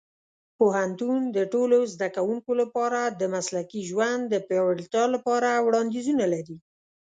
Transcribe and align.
پوهنتون 0.57 1.19
د 1.37 1.37
ټولو 1.53 1.77
زده 1.93 2.07
کوونکو 2.15 2.51
لپاره 2.61 2.99
د 3.19 3.21
مسلکي 3.35 3.81
ژوند 3.89 4.21
د 4.29 4.35
پیاوړتیا 4.47 5.03
لپاره 5.15 5.49
وړاندیزونه 5.65 6.25
لري. 6.33 6.57